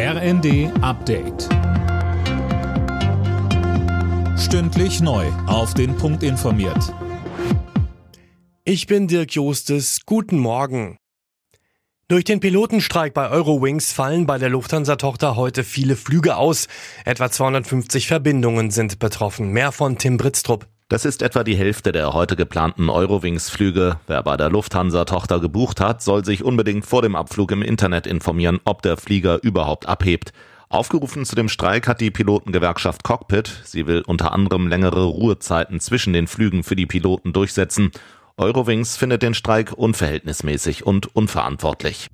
[0.00, 1.48] RND Update.
[4.38, 5.26] Stündlich neu.
[5.48, 6.94] Auf den Punkt informiert.
[8.62, 10.02] Ich bin Dirk Jostes.
[10.06, 10.98] Guten Morgen.
[12.06, 16.68] Durch den Pilotenstreik bei Eurowings fallen bei der Lufthansa-Tochter heute viele Flüge aus.
[17.04, 19.50] Etwa 250 Verbindungen sind betroffen.
[19.50, 20.68] Mehr von Tim Britztrup.
[20.90, 23.98] Das ist etwa die Hälfte der heute geplanten Eurowings-Flüge.
[24.06, 28.58] Wer bei der Lufthansa-Tochter gebucht hat, soll sich unbedingt vor dem Abflug im Internet informieren,
[28.64, 30.32] ob der Flieger überhaupt abhebt.
[30.70, 33.60] Aufgerufen zu dem Streik hat die Pilotengewerkschaft Cockpit.
[33.64, 37.90] Sie will unter anderem längere Ruhezeiten zwischen den Flügen für die Piloten durchsetzen.
[38.38, 42.08] Eurowings findet den Streik unverhältnismäßig und unverantwortlich.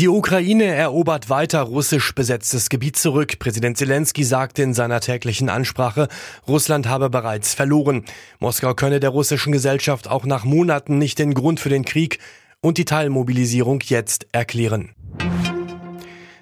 [0.00, 3.40] Die Ukraine erobert weiter russisch besetztes Gebiet zurück.
[3.40, 6.06] Präsident Zelensky sagte in seiner täglichen Ansprache,
[6.46, 8.04] Russland habe bereits verloren.
[8.38, 12.20] Moskau könne der russischen Gesellschaft auch nach Monaten nicht den Grund für den Krieg
[12.60, 14.94] und die Teilmobilisierung jetzt erklären.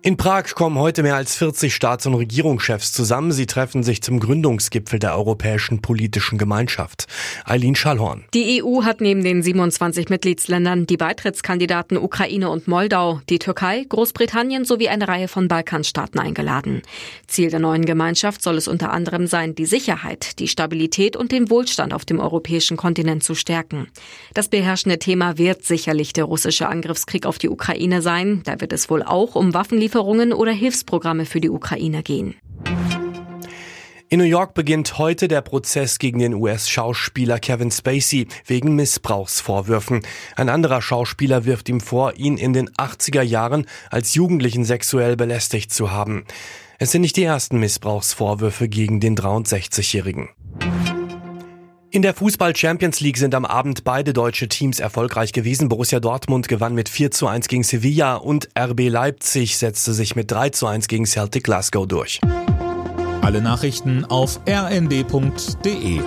[0.00, 3.32] In Prag kommen heute mehr als 40 Staats- und Regierungschefs zusammen.
[3.32, 7.06] Sie treffen sich zum Gründungsgipfel der Europäischen Politischen Gemeinschaft.
[7.44, 8.24] Eileen Schallhorn.
[8.32, 14.64] Die EU hat neben den 27 Mitgliedsländern die Beitrittskandidaten Ukraine und Moldau, die Türkei, Großbritannien
[14.64, 16.82] sowie eine Reihe von Balkanstaaten eingeladen.
[17.26, 21.50] Ziel der neuen Gemeinschaft soll es unter anderem sein, die Sicherheit, die Stabilität und den
[21.50, 23.88] Wohlstand auf dem europäischen Kontinent zu stärken.
[24.32, 28.42] Das beherrschende Thema wird sicherlich der russische Angriffskrieg auf die Ukraine sein.
[28.44, 32.34] Da wird es wohl auch um Waffenlieferungen Waffenlieferungen oder Hilfsprogramme für die Ukraine gehen.
[34.10, 40.00] In New York beginnt heute der Prozess gegen den US-Schauspieler Kevin Spacey wegen Missbrauchsvorwürfen.
[40.34, 45.72] Ein anderer Schauspieler wirft ihm vor, ihn in den 80er Jahren als Jugendlichen sexuell belästigt
[45.74, 46.24] zu haben.
[46.78, 50.30] Es sind nicht die ersten Missbrauchsvorwürfe gegen den 63-Jährigen.
[51.90, 55.70] In der Fußball Champions League sind am Abend beide deutsche Teams erfolgreich gewesen.
[55.70, 60.30] Borussia Dortmund gewann mit 4 zu 1 gegen Sevilla und RB Leipzig setzte sich mit
[60.30, 62.20] 3 zu 1 gegen Celtic Glasgow durch.
[63.22, 66.00] Alle Nachrichten auf rnd.de